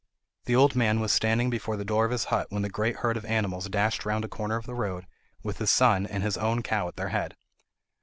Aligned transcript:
The 0.45 0.55
old 0.55 0.75
man 0.75 0.99
was 0.99 1.11
standing 1.11 1.51
before 1.51 1.77
the 1.77 1.85
door 1.85 2.05
of 2.05 2.11
his 2.11 2.23
hut 2.33 2.47
when 2.49 2.63
the 2.63 2.69
great 2.71 2.95
herd 2.95 3.17
of 3.17 3.25
animals 3.25 3.69
dashed 3.69 4.03
round 4.03 4.25
a 4.25 4.27
corner 4.27 4.55
of 4.55 4.65
the 4.65 4.73
road, 4.73 5.05
with 5.43 5.59
his 5.59 5.69
son 5.69 6.07
and 6.07 6.23
his 6.23 6.37
own 6.39 6.63
cow 6.63 6.87
at 6.87 6.95
their 6.95 7.09
head. 7.09 7.35